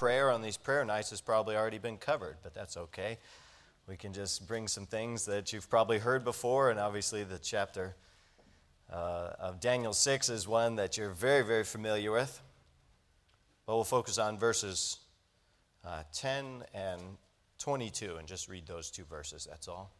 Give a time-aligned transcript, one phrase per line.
[0.00, 3.18] prayer on these prayer nights has probably already been covered, but that's okay.
[3.86, 7.94] We can just bring some things that you've probably heard before, and obviously the chapter
[8.90, 12.40] uh, of Daniel 6 is one that you're very, very familiar with.
[13.66, 15.00] But we'll focus on verses
[15.84, 17.02] uh, 10 and
[17.58, 19.90] 22 and just read those two verses, that's all.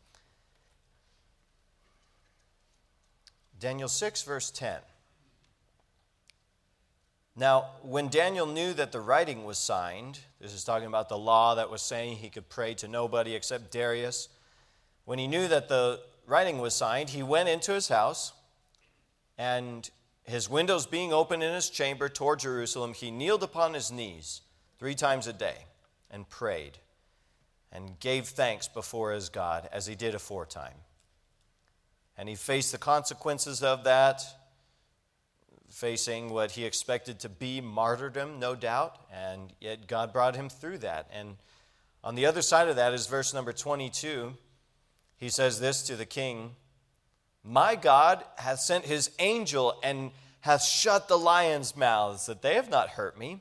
[3.59, 4.79] Daniel 6, verse 10.
[7.41, 11.55] Now, when Daniel knew that the writing was signed, this is talking about the law
[11.55, 14.29] that was saying he could pray to nobody except Darius.
[15.07, 18.35] When he knew that the writing was signed, he went into his house,
[19.39, 19.89] and
[20.25, 24.43] his windows being open in his chamber toward Jerusalem, he kneeled upon his knees
[24.79, 25.65] three times a day
[26.11, 26.77] and prayed
[27.73, 30.77] and gave thanks before his God as he did aforetime.
[32.19, 34.23] And he faced the consequences of that
[35.71, 40.79] facing what he expected to be martyrdom, no doubt, and yet God brought him through
[40.79, 41.09] that.
[41.13, 41.37] And
[42.03, 44.35] on the other side of that is verse number 22.
[45.17, 46.57] He says this to the king
[47.45, 52.71] My God hath sent his angel and hath shut the lions' mouths, that they have
[52.71, 53.41] not hurt me.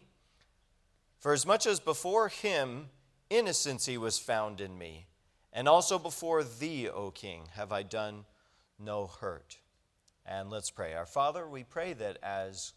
[1.19, 2.89] For as much as before him
[3.29, 5.07] innocency was found in me,
[5.51, 8.25] and also before thee, O king, have I done
[8.77, 9.57] no hurt.
[10.25, 10.93] And let's pray.
[10.93, 12.73] Our Father, we pray that as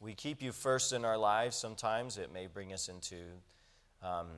[0.00, 3.16] we keep you first in our lives, sometimes it may bring us into
[4.02, 4.28] um,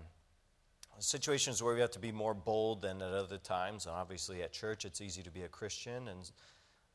[0.99, 3.87] situations where we have to be more bold than at other times.
[3.87, 6.31] And obviously, at church, it's easy to be a Christian, and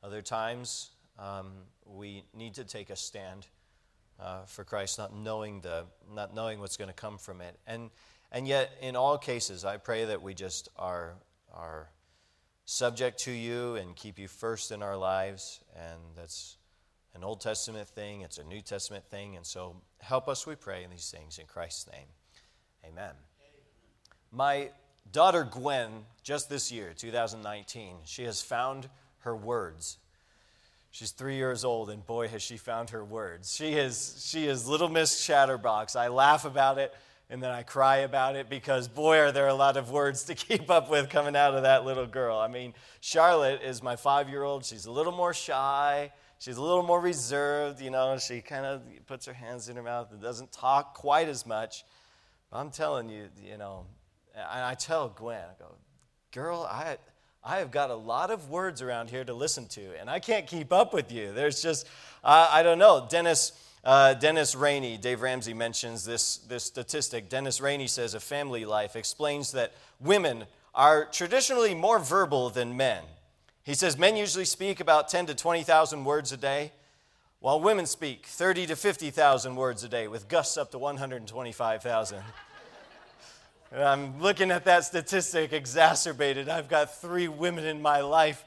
[0.03, 1.51] other times um,
[1.85, 3.47] we need to take a stand
[4.19, 7.57] uh, for Christ, not knowing the, not knowing what's going to come from it.
[7.67, 7.89] And
[8.31, 11.13] and yet, in all cases, I pray that we just are
[11.53, 11.89] are
[12.65, 15.61] subject to you and keep you first in our lives.
[15.75, 16.57] And that's
[17.13, 19.35] an Old Testament thing, it's a New Testament thing.
[19.35, 22.07] And so help us, we pray, in these things in Christ's name.
[22.85, 23.13] Amen.
[24.31, 24.69] My
[25.11, 25.89] daughter Gwen,
[26.23, 29.97] just this year, 2019, she has found her words.
[30.91, 33.53] She's three years old, and boy, has she found her words.
[33.53, 35.95] She is, she is Little Miss Chatterbox.
[35.95, 36.93] I laugh about it
[37.29, 40.35] and then I cry about it because, boy, are there a lot of words to
[40.35, 42.37] keep up with coming out of that little girl.
[42.37, 44.65] I mean, Charlotte is my five year old.
[44.65, 47.81] She's a little more shy, she's a little more reserved.
[47.81, 51.27] You know, she kind of puts her hands in her mouth and doesn't talk quite
[51.27, 51.83] as much.
[52.51, 53.85] But I'm telling you, you know,
[54.35, 55.75] and I tell Gwen, I go,
[56.31, 56.97] girl, I.
[57.47, 60.47] I have got a lot of words around here to listen to, and I can't
[60.47, 61.31] keep up with you.
[61.31, 61.85] There's just,
[62.23, 63.05] uh, I don't know.
[63.07, 63.51] Dennis,
[63.85, 67.29] uh, Dennis Rainey, Dave Ramsey mentions this, this statistic.
[67.29, 73.03] Dennis Rainey says a family life explains that women are traditionally more verbal than men.
[73.63, 76.71] He says men usually speak about 10 to 20,000 words a day,
[77.39, 82.19] while women speak 30 to 50,000 words a day, with gusts up to 125,000.
[83.75, 86.49] I'm looking at that statistic exacerbated.
[86.49, 88.43] I've got three women in my life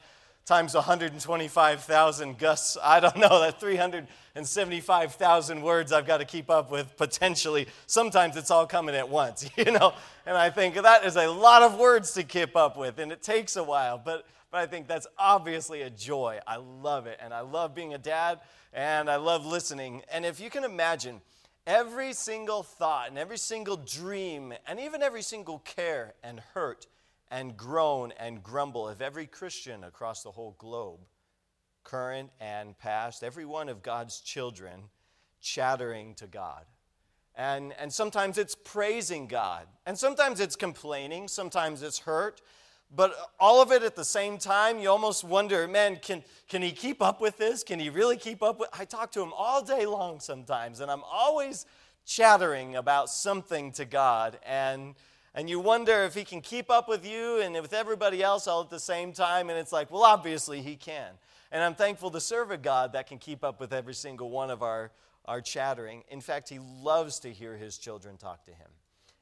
[0.49, 2.75] times 125,000 gusts.
[2.81, 7.67] I don't know, that 375,000 words I've got to keep up with potentially.
[7.85, 9.93] Sometimes it's all coming at once, you know?
[10.25, 13.21] And I think that is a lot of words to keep up with, and it
[13.21, 14.01] takes a while.
[14.03, 16.39] But, but I think that's obviously a joy.
[16.47, 17.19] I love it.
[17.21, 18.39] And I love being a dad,
[18.73, 20.01] and I love listening.
[20.11, 21.21] And if you can imagine,
[21.67, 26.87] every single thought and every single dream, and even every single care and hurt
[27.31, 30.99] and groan and grumble of every Christian across the whole globe,
[31.83, 34.83] current and past, every one of God's children
[35.41, 36.65] chattering to God.
[37.35, 42.41] And, and sometimes it's praising God, and sometimes it's complaining, sometimes it's hurt,
[42.93, 46.71] but all of it at the same time, you almost wonder, man, can, can he
[46.71, 47.63] keep up with this?
[47.63, 50.89] Can he really keep up with I talk to him all day long sometimes, and
[50.89, 51.67] I'm always
[52.05, 54.39] chattering about something to God.
[54.43, 54.95] And
[55.35, 58.61] and you wonder if he can keep up with you and with everybody else all
[58.61, 59.49] at the same time.
[59.49, 61.11] And it's like, well, obviously he can.
[61.51, 64.49] And I'm thankful to serve a God that can keep up with every single one
[64.49, 64.91] of our,
[65.25, 66.03] our chattering.
[66.09, 68.67] In fact, he loves to hear his children talk to him.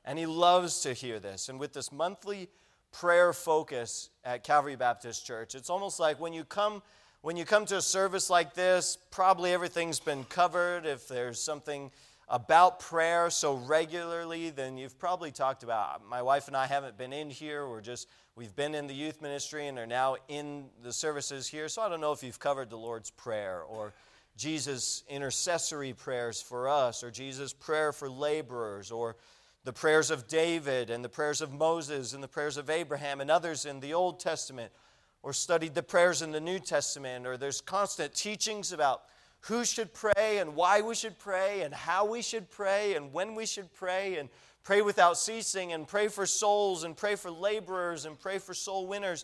[0.05, 1.49] And he loves to hear this.
[1.49, 2.49] And with this monthly
[2.91, 6.81] prayer focus at Calvary Baptist Church, it's almost like when you come
[7.21, 10.85] when you come to a service like this, probably everything's been covered.
[10.85, 11.91] If there's something
[12.29, 16.06] about prayer so regularly, then you've probably talked about.
[16.07, 17.68] My wife and I haven't been in here.
[17.68, 21.69] We're just, we've been in the youth ministry and are now in the services here.
[21.69, 23.94] So I don't know if you've covered the Lord's Prayer or
[24.35, 29.15] Jesus' intercessory prayers for us or Jesus' prayer for laborers or
[29.63, 33.31] the prayers of David and the prayers of Moses and the prayers of Abraham and
[33.31, 34.71] others in the Old Testament
[35.23, 39.03] or studied the prayers in the New Testament or there's constant teachings about
[39.47, 43.33] who should pray and why we should pray and how we should pray and when
[43.33, 44.29] we should pray and
[44.63, 48.85] pray without ceasing and pray for souls and pray for laborers and pray for soul
[48.88, 49.23] winners.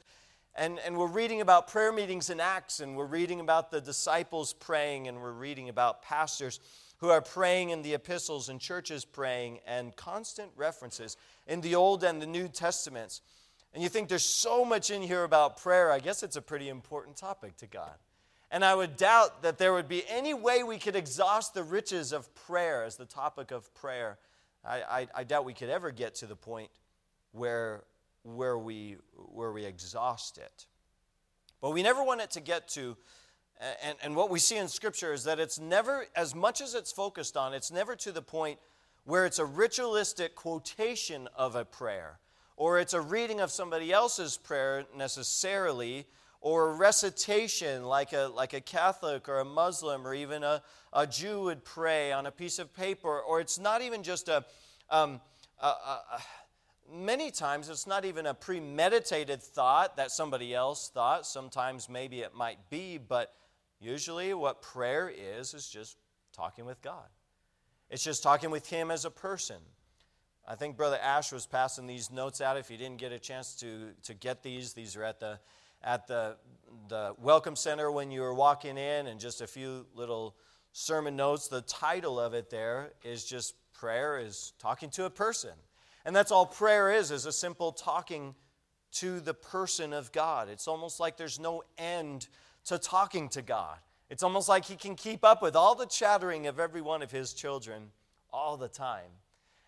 [0.55, 4.53] And, and we're reading about prayer meetings in Acts, and we're reading about the disciples
[4.53, 6.59] praying, and we're reading about pastors
[6.97, 11.17] who are praying in the epistles and churches praying, and constant references
[11.47, 13.21] in the Old and the New Testaments.
[13.73, 16.69] And you think there's so much in here about prayer, I guess it's a pretty
[16.69, 17.95] important topic to God.
[18.53, 22.13] And I would doubt that there would be any way we could exhaust the riches
[22.13, 24.19] of prayer as the topic of prayer.
[24.63, 26.69] I, I, I doubt we could ever get to the point
[27.33, 27.83] where
[28.23, 30.65] where we, where we exhaust it.
[31.61, 32.97] But we never want it to get to,
[33.83, 36.91] and, and what we see in Scripture is that it's never, as much as it's
[36.91, 38.59] focused on, it's never to the point
[39.05, 42.19] where it's a ritualistic quotation of a prayer,
[42.55, 46.05] or it's a reading of somebody else's prayer necessarily,
[46.43, 50.61] or a recitation like a, like a Catholic or a Muslim or even a,
[50.91, 54.43] a Jew would pray on a piece of paper, or it's not even just a,
[54.89, 55.21] um,
[55.61, 56.21] a, a
[56.93, 61.25] many times it's not even a premeditated thought that somebody else thought.
[61.25, 63.33] Sometimes maybe it might be, but
[63.79, 65.95] usually what prayer is is just
[66.33, 67.07] talking with God.
[67.89, 69.61] It's just talking with Him as a person.
[70.45, 72.57] I think Brother Ash was passing these notes out.
[72.57, 75.39] If you didn't get a chance to, to get these, these are at the
[75.83, 76.37] at the,
[76.87, 80.35] the welcome center when you were walking in, and just a few little
[80.71, 81.47] sermon notes.
[81.47, 85.51] The title of it there is just prayer is talking to a person.
[86.05, 88.35] And that's all prayer is, is a simple talking
[88.93, 90.49] to the person of God.
[90.49, 92.27] It's almost like there's no end
[92.65, 93.77] to talking to God.
[94.09, 97.11] It's almost like he can keep up with all the chattering of every one of
[97.11, 97.89] his children
[98.31, 99.09] all the time.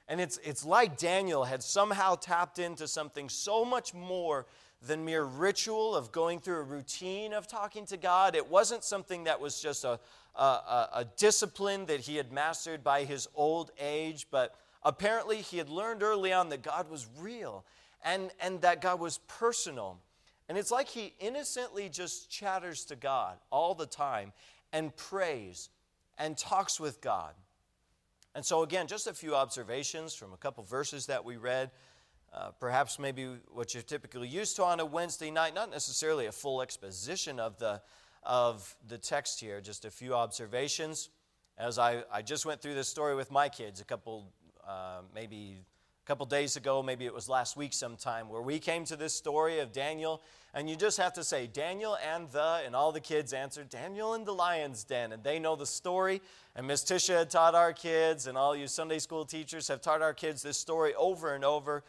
[0.08, 4.46] And it's, it's like Daniel had somehow tapped into something so much more
[4.86, 8.36] than mere ritual of going through a routine of talking to God.
[8.36, 10.00] It wasn't something that was just a,
[10.36, 14.56] a, a discipline that he had mastered by his old age, but
[14.86, 17.66] Apparently, he had learned early on that God was real
[18.04, 19.98] and, and that God was personal.
[20.48, 24.31] And it's like he innocently just chatters to God all the time
[24.72, 25.70] and prays
[26.20, 27.34] and talks with God.
[28.36, 31.72] And so, again, just a few observations from a couple verses that we read.
[32.33, 36.31] Uh, perhaps maybe what you're typically used to on a Wednesday night, not necessarily a
[36.31, 37.81] full exposition of the,
[38.24, 41.10] of the text here, just a few observations.
[41.57, 44.33] As I, I just went through this story with my kids a couple
[44.68, 45.57] uh, maybe
[46.04, 49.13] a couple days ago, maybe it was last week sometime, where we came to this
[49.13, 50.21] story of Daniel,
[50.54, 54.13] and you just have to say Daniel and the, and all the kids answered Daniel
[54.13, 56.21] and the lion's den, and they know the story.
[56.56, 60.04] And Miss Tisha had taught our kids, and all you Sunday school teachers have taught
[60.04, 61.83] our kids this story over and over.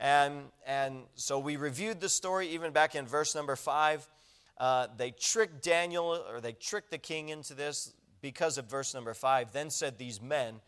[0.00, 4.08] And, and so we reviewed the story even back in verse number five.
[4.56, 7.92] Uh, they tricked Daniel, or they tricked the king into this
[8.22, 9.52] because of verse number five.
[9.52, 10.60] Then said these men,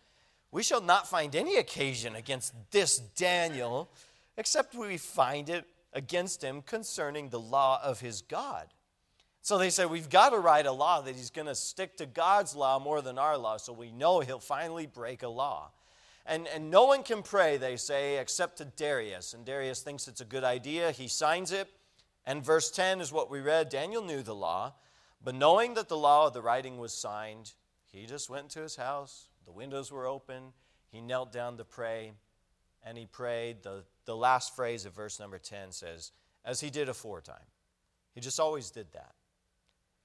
[0.51, 3.91] we shall not find any occasion against this Daniel,
[4.37, 5.65] except we find it
[5.95, 8.67] against him concerning the law of his God.
[9.41, 12.07] So they said, We've got to write a law that he's going to stick to
[12.07, 15.71] God's law more than our law, so we know he'll finally break a law.
[16.25, 19.35] And, and no one can pray, they say, except to Darius.
[19.35, 20.93] And Darius thinks it's a good idea.
[20.93, 21.69] He signs it.
[22.25, 24.75] And verse 10 is what we read Daniel knew the law,
[25.25, 27.53] but knowing that the law of the writing was signed,
[27.91, 30.53] he just went to his house, the windows were open.
[30.91, 32.13] He knelt down to pray,
[32.85, 33.63] and he prayed.
[33.63, 36.13] The, the last phrase of verse number 10 says,
[36.45, 37.37] as he did aforetime.
[38.15, 39.15] He just always did that.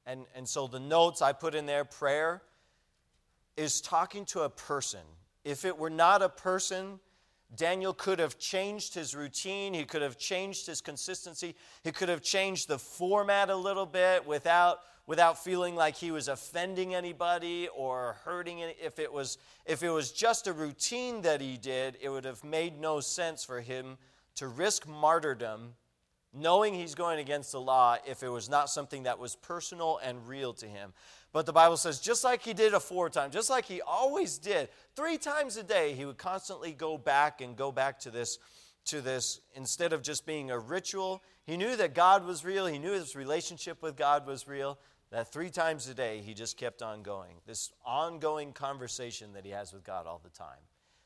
[0.05, 2.41] And, and so the notes I put in there, prayer,
[3.57, 5.01] is talking to a person.
[5.47, 6.99] If it were not a person,
[7.55, 9.73] Daniel could have changed his routine.
[9.73, 11.55] He could have changed his consistency.
[11.85, 16.27] He could have changed the format a little bit without without feeling like he was
[16.27, 18.73] offending anybody or hurting any.
[18.73, 22.43] If it was, if it was just a routine that he did, it would have
[22.43, 23.97] made no sense for him
[24.35, 25.75] to risk martyrdom
[26.33, 30.27] knowing he's going against the law if it was not something that was personal and
[30.27, 30.93] real to him.
[31.33, 35.17] But the Bible says, just like he did aforetime, just like he always did, three
[35.17, 38.39] times a day, he would constantly go back and go back to this,
[38.85, 41.21] to this, instead of just being a ritual.
[41.45, 44.79] He knew that God was real, he knew his relationship with God was real
[45.11, 47.35] that three times a day he just kept on going.
[47.45, 50.59] This ongoing conversation that he has with God all the time.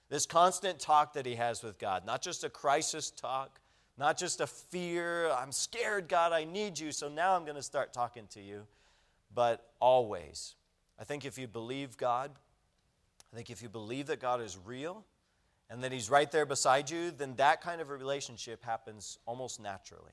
[0.09, 3.59] This constant talk that he has with God, not just a crisis talk,
[3.97, 7.63] not just a fear, I'm scared, God, I need you, so now I'm going to
[7.63, 8.63] start talking to you,
[9.33, 10.55] but always.
[10.99, 12.31] I think if you believe God,
[13.31, 15.05] I think if you believe that God is real
[15.69, 19.59] and that he's right there beside you, then that kind of a relationship happens almost
[19.59, 20.11] naturally.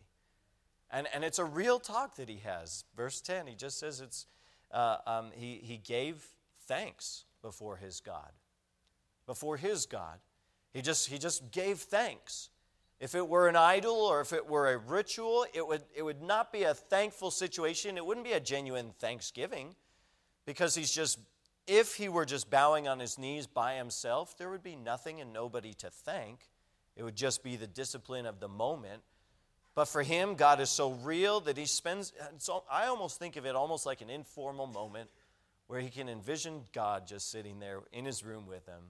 [0.91, 2.85] And, and it's a real talk that he has.
[2.97, 4.27] Verse 10, he just says it's,
[4.71, 6.25] uh, um, he, he gave
[6.67, 8.31] thanks before his God.
[9.27, 10.19] Before his God.
[10.73, 12.51] He just, he just gave thanks.
[13.01, 16.21] If it were an idol or if it were a ritual, it would, it would
[16.21, 17.97] not be a thankful situation.
[17.97, 19.77] It wouldn't be a genuine thanksgiving
[20.47, 21.21] because he's just,
[21.69, 25.33] if he were just bowing on his knees by himself, there would be nothing and
[25.33, 26.49] nobody to thank.
[26.97, 29.03] It would just be the discipline of the moment.
[29.77, 33.47] But for him, God is so real that he spends, so I almost think of
[33.47, 35.09] it almost like an informal moment
[35.69, 38.83] where he can envision God just sitting there in his room with him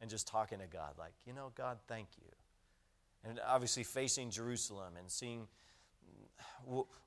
[0.00, 2.30] and just talking to God, like, you know, God, thank you
[3.26, 5.48] and obviously facing Jerusalem and seeing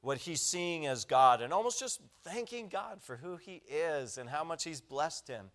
[0.02, 4.30] what he's seeing as God and almost just thanking God for who he is and
[4.30, 5.50] how much he's blessed him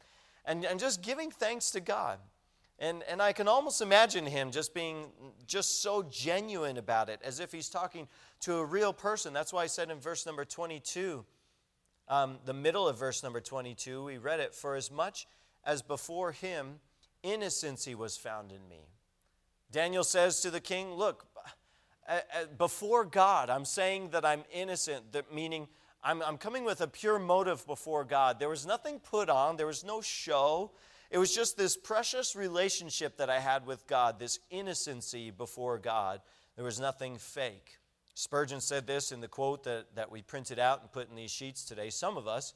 [0.44, 2.18] and, and just giving thanks to God.
[2.78, 5.06] And, and I can almost imagine him just being
[5.46, 8.08] just so genuine about it, as if he's talking
[8.40, 9.32] to a real person.
[9.32, 11.24] That's why I said in verse number 22,
[12.08, 15.28] um, the middle of verse number 22, we read it, For as much
[15.64, 16.80] as before him
[17.22, 18.88] innocency was found in me.
[19.72, 21.26] Daniel says to the king, Look,
[22.06, 25.66] uh, uh, before God, I'm saying that I'm innocent, that meaning
[26.04, 28.38] I'm, I'm coming with a pure motive before God.
[28.38, 30.72] There was nothing put on, there was no show.
[31.10, 36.20] It was just this precious relationship that I had with God, this innocency before God.
[36.56, 37.78] There was nothing fake.
[38.14, 41.30] Spurgeon said this in the quote that, that we printed out and put in these
[41.30, 41.90] sheets today.
[41.90, 42.54] Some of us,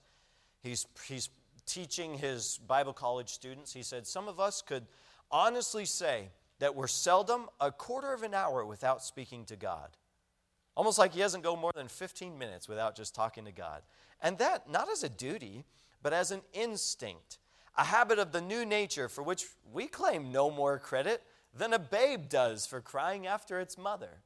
[0.62, 1.28] he's, he's
[1.66, 4.86] teaching his Bible college students, he said, some of us could
[5.30, 9.96] honestly say that we're seldom a quarter of an hour without speaking to God.
[10.76, 13.82] Almost like he doesn't go more than 15 minutes without just talking to God.
[14.20, 15.64] And that, not as a duty,
[16.02, 17.38] but as an instinct,
[17.76, 21.22] a habit of the new nature for which we claim no more credit
[21.54, 24.22] than a babe does for crying after its mother.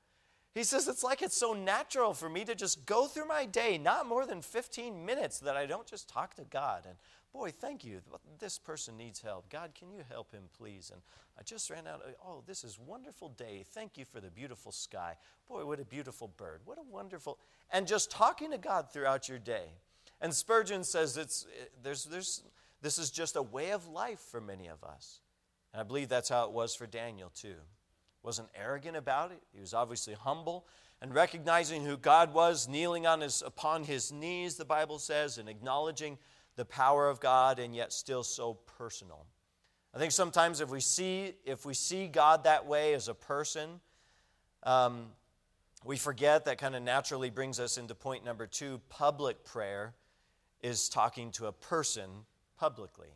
[0.54, 3.78] He says it's like it's so natural for me to just go through my day,
[3.78, 6.96] not more than 15 minutes, that I don't just talk to God and
[7.32, 8.00] Boy, thank you.
[8.40, 9.49] This person needs help.
[9.50, 10.90] God, can you help him, please?
[10.92, 11.00] And
[11.38, 12.02] I just ran out.
[12.25, 13.64] Oh, this is wonderful day.
[13.72, 15.14] Thank you for the beautiful sky.
[15.49, 16.60] Boy, what a beautiful bird.
[16.64, 17.38] What a wonderful.
[17.70, 19.75] And just talking to God throughout your day.
[20.20, 22.42] And Spurgeon says it's, eh, there's, there's,
[22.82, 25.20] this is just a way of life for many of us.
[25.72, 27.54] And I believe that's how it was for Daniel, too.
[28.25, 29.42] Wasn't arrogant about it.
[29.52, 30.66] He was obviously humble
[31.00, 35.49] and recognizing who God was, kneeling on his, upon his knees, the Bible says, and
[35.49, 36.18] acknowledging
[36.60, 39.24] the power of God and yet still so personal.
[39.94, 43.80] I think sometimes if we see if we see God that way as a person,
[44.64, 45.06] um,
[45.86, 48.78] we forget that kind of naturally brings us into point number two.
[48.90, 49.94] Public prayer
[50.60, 52.10] is talking to a person
[52.58, 53.08] publicly.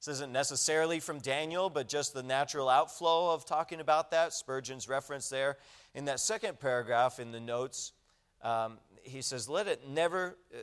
[0.00, 4.32] This isn't necessarily from Daniel, but just the natural outflow of talking about that.
[4.32, 5.58] Spurgeon's reference there
[5.94, 7.92] in that second paragraph in the notes.
[8.42, 10.58] Um, he says, Let it never, uh,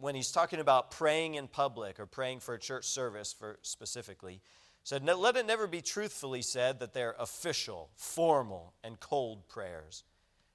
[0.00, 4.40] when he's talking about praying in public or praying for a church service for specifically,
[4.84, 10.04] said, Let it never be truthfully said that they're official, formal, and cold prayers.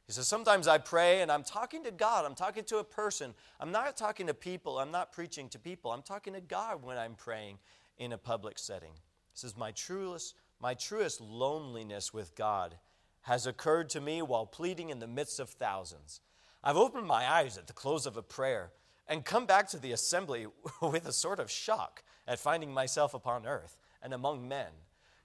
[0.05, 2.25] He says, Sometimes I pray and I'm talking to God.
[2.25, 3.33] I'm talking to a person.
[3.59, 4.79] I'm not talking to people.
[4.79, 5.91] I'm not preaching to people.
[5.91, 7.59] I'm talking to God when I'm praying
[7.97, 8.93] in a public setting.
[8.93, 12.75] He says, My truest, my truest loneliness with God
[13.21, 16.21] has occurred to me while pleading in the midst of thousands.
[16.67, 18.71] I've opened my eyes at the close of a prayer
[19.07, 20.47] and come back to the assembly
[20.81, 24.67] with a sort of shock at finding myself upon earth and among men.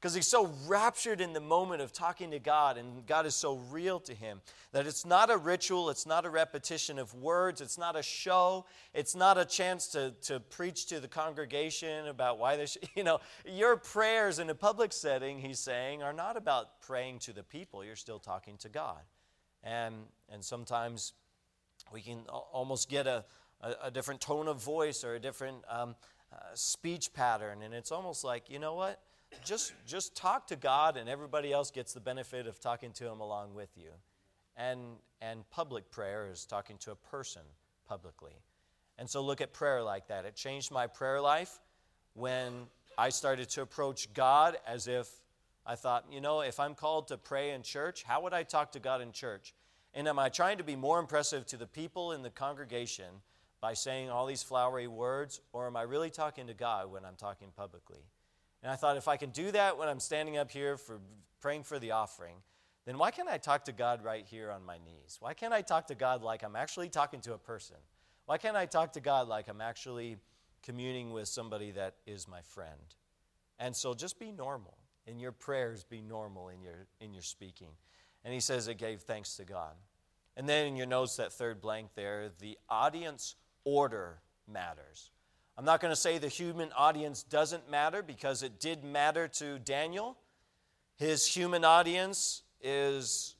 [0.00, 3.56] Because he's so raptured in the moment of talking to God, and God is so
[3.72, 7.76] real to him that it's not a ritual, it's not a repetition of words, it's
[7.76, 12.54] not a show, it's not a chance to, to preach to the congregation about why
[12.54, 12.88] they should.
[12.94, 17.32] You know, your prayers in a public setting, he's saying, are not about praying to
[17.32, 19.00] the people, you're still talking to God.
[19.64, 19.94] And,
[20.28, 21.14] and sometimes
[21.92, 23.24] we can almost get a,
[23.60, 25.94] a, a different tone of voice or a different um,
[26.32, 27.62] uh, speech pattern.
[27.62, 29.00] And it's almost like, you know what?
[29.44, 33.20] Just, just talk to God, and everybody else gets the benefit of talking to Him
[33.20, 33.90] along with you.
[34.56, 34.80] And,
[35.22, 37.42] and public prayer is talking to a person
[37.88, 38.34] publicly.
[38.98, 40.26] And so look at prayer like that.
[40.26, 41.60] It changed my prayer life
[42.14, 42.66] when
[42.98, 45.08] I started to approach God as if
[45.64, 48.72] I thought, you know, if I'm called to pray in church, how would I talk
[48.72, 49.54] to God in church?
[49.94, 53.06] And am I trying to be more impressive to the people in the congregation
[53.60, 57.16] by saying all these flowery words, or am I really talking to God when I'm
[57.16, 58.04] talking publicly?
[58.62, 61.00] And I thought if I can do that when I'm standing up here for
[61.40, 62.36] praying for the offering,
[62.86, 65.18] then why can't I talk to God right here on my knees?
[65.20, 67.76] Why can't I talk to God like I'm actually talking to a person?
[68.26, 70.16] Why can't I talk to God like I'm actually
[70.62, 72.94] communing with somebody that is my friend?
[73.58, 74.76] And so just be normal.
[75.06, 77.70] In your prayers, be normal in your, in your speaking.
[78.24, 79.74] And he says it gave thanks to God.
[80.36, 85.10] And then in your notes, that third blank there, the audience order matters.
[85.58, 89.58] I'm not going to say the human audience doesn't matter because it did matter to
[89.58, 90.16] Daniel.
[90.96, 93.34] His human audience is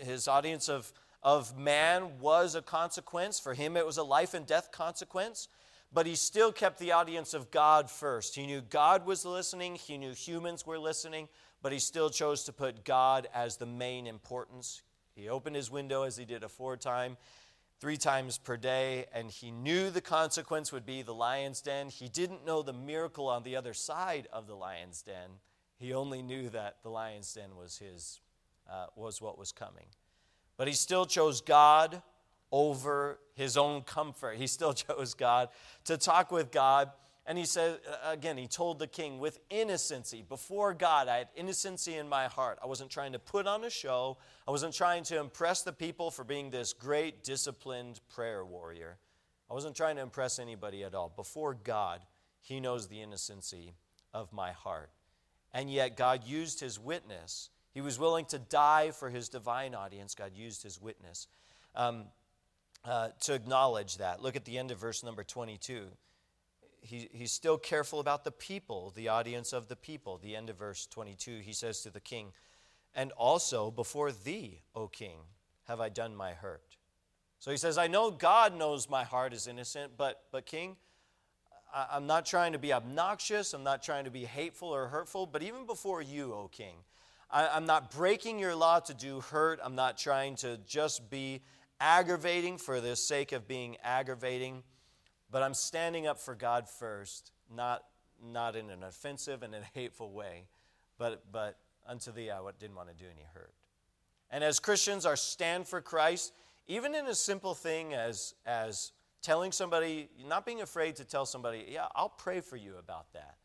[0.00, 3.38] his audience of, of man was a consequence.
[3.38, 5.48] For him, it was a life and death consequence.
[5.92, 8.34] But he still kept the audience of God first.
[8.34, 11.28] He knew God was listening, he knew humans were listening,
[11.62, 14.82] but he still chose to put God as the main importance.
[15.14, 17.16] He opened his window as he did aforetime
[17.80, 21.88] three times per day, and he knew the consequence would be the lion's den.
[21.88, 25.30] He didn't know the miracle on the other side of the lion's den.
[25.78, 28.20] He only knew that the lion's den was his,
[28.70, 29.86] uh, was what was coming.
[30.56, 32.02] But he still chose God
[32.52, 34.36] over his own comfort.
[34.36, 35.48] He still chose God
[35.84, 36.90] to talk with God
[37.24, 41.28] and he said, uh, again, he told the king with innocency, before God, I had
[41.36, 42.58] innocency in my heart.
[42.62, 46.10] I wasn't trying to put on a show, I wasn't trying to impress the people
[46.10, 48.98] for being this great, disciplined prayer warrior.
[49.48, 51.12] I wasn't trying to impress anybody at all.
[51.14, 52.00] Before God,
[52.40, 53.74] he knows the innocency
[54.12, 54.90] of my heart.
[55.52, 57.50] And yet, God used his witness.
[57.72, 60.14] He was willing to die for his divine audience.
[60.14, 61.28] God used his witness
[61.76, 62.06] um,
[62.84, 64.22] uh, to acknowledge that.
[64.22, 65.88] Look at the end of verse number 22
[66.82, 70.18] he, he's still careful about the people, the audience of the people.
[70.18, 72.32] The end of verse 22, he says to the king,
[72.94, 75.18] And also before thee, O king,
[75.68, 76.76] have I done my hurt.
[77.38, 80.76] So he says, I know God knows my heart is innocent, but, but king,
[81.72, 85.26] I, I'm not trying to be obnoxious, I'm not trying to be hateful or hurtful,
[85.26, 86.74] but even before you, O king,
[87.30, 91.42] I, I'm not breaking your law to do hurt, I'm not trying to just be
[91.80, 94.62] aggravating for the sake of being aggravating.
[95.32, 97.82] But I'm standing up for God first, not,
[98.22, 100.44] not in an offensive and a hateful way,
[100.98, 101.56] but, but
[101.88, 103.54] unto thee I didn't want to do any hurt.
[104.30, 106.34] And as Christians, our stand for Christ,
[106.68, 111.64] even in a simple thing as, as telling somebody, not being afraid to tell somebody,
[111.68, 113.36] yeah, I'll pray for you about that.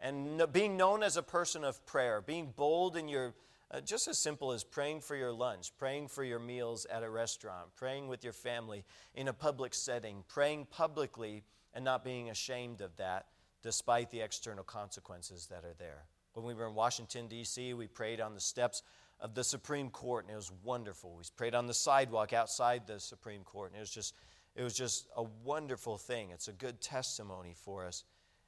[0.00, 3.34] And being known as a person of prayer, being bold in your,
[3.74, 7.10] uh, just as simple as praying for your lunch, praying for your meals at a
[7.10, 8.84] restaurant, praying with your family
[9.14, 13.26] in a public setting, praying publicly and not being ashamed of that
[13.62, 16.04] despite the external consequences that are there.
[16.34, 18.82] When we were in Washington, D.C., we prayed on the steps
[19.20, 21.14] of the Supreme Court, and it was wonderful.
[21.16, 24.14] We prayed on the sidewalk outside the Supreme Court, and it was just,
[24.54, 26.30] it was just a wonderful thing.
[26.30, 28.04] It's a good testimony for us.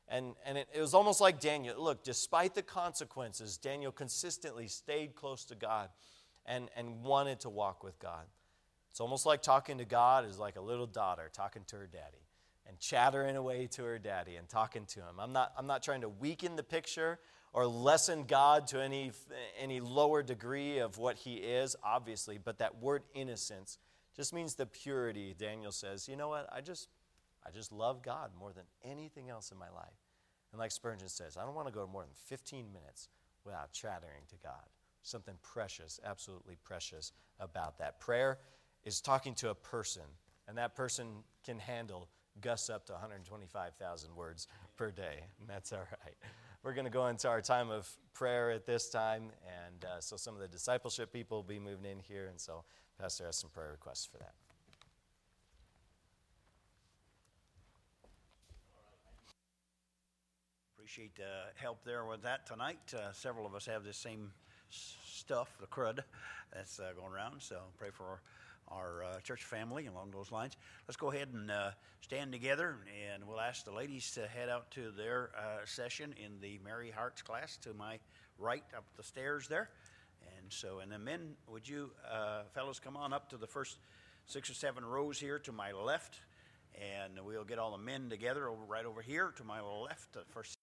[0.08, 1.82] And, and it, it was almost like Daniel.
[1.82, 5.88] Look, despite the consequences, Daniel consistently stayed close to God
[6.46, 8.24] and, and wanted to walk with God.
[8.90, 12.24] It's almost like talking to God is like a little daughter talking to her daddy
[12.66, 15.20] and chattering away to her daddy and talking to him.
[15.20, 17.18] I'm not, I'm not trying to weaken the picture
[17.52, 19.12] or lessen God to any,
[19.58, 23.78] any lower degree of what he is, obviously, but that word innocence
[24.14, 25.34] just means the purity.
[25.38, 26.48] Daniel says, you know what?
[26.52, 26.88] I just,
[27.46, 30.02] I just love God more than anything else in my life.
[30.52, 33.08] And like Spurgeon says, I don't want to go more than 15 minutes
[33.44, 34.64] without chattering to God.
[35.02, 38.00] Something precious, absolutely precious about that.
[38.00, 38.38] Prayer
[38.84, 40.02] is talking to a person,
[40.48, 41.08] and that person
[41.44, 42.08] can handle
[42.40, 46.16] gusts up to 125,000 words per day, and that's all right.
[46.62, 50.16] We're going to go into our time of prayer at this time, and uh, so
[50.16, 52.64] some of the discipleship people will be moving in here, and so
[52.98, 54.34] Pastor has some prayer requests for that.
[60.86, 62.78] Appreciate uh, help there with that tonight.
[62.94, 64.30] Uh, several of us have this same
[64.70, 65.98] stuff, the crud,
[66.54, 67.42] that's uh, going around.
[67.42, 68.20] So pray for our,
[68.68, 70.56] our uh, church family along those lines.
[70.86, 71.70] Let's go ahead and uh,
[72.02, 72.76] stand together,
[73.12, 76.92] and we'll ask the ladies to head out to their uh, session in the Mary
[76.92, 77.98] Hearts class to my
[78.38, 79.70] right up the stairs there.
[80.38, 81.90] And so, and the men, would you
[82.54, 83.76] fellows come on up to the first
[84.26, 86.20] six or seven rows here to my left?
[86.76, 90.22] and we'll get all the men together over right over here to my left, the
[90.30, 90.52] first